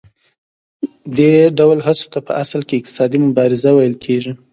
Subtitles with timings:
[1.17, 4.31] دې ډول هڅو ته په اصل کې اقتصادي مبارزه ویل کېږي